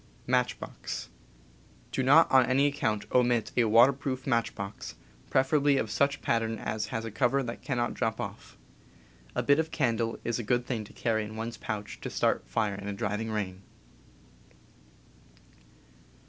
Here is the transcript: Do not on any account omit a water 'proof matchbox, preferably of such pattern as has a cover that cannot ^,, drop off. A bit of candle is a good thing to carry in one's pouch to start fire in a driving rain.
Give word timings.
Do 1.91 2.01
not 2.01 2.31
on 2.31 2.47
any 2.47 2.65
account 2.65 3.05
omit 3.13 3.51
a 3.55 3.65
water 3.65 3.93
'proof 3.93 4.25
matchbox, 4.25 4.95
preferably 5.29 5.77
of 5.77 5.91
such 5.91 6.23
pattern 6.23 6.57
as 6.57 6.87
has 6.87 7.05
a 7.05 7.11
cover 7.11 7.43
that 7.43 7.61
cannot 7.61 7.91
^,, 7.91 7.93
drop 7.93 8.19
off. 8.19 8.57
A 9.35 9.43
bit 9.43 9.59
of 9.59 9.69
candle 9.69 10.17
is 10.23 10.39
a 10.39 10.43
good 10.43 10.65
thing 10.65 10.83
to 10.85 10.93
carry 10.93 11.23
in 11.23 11.35
one's 11.35 11.57
pouch 11.57 12.01
to 12.01 12.09
start 12.09 12.47
fire 12.49 12.73
in 12.73 12.87
a 12.87 12.93
driving 12.93 13.29
rain. 13.29 13.61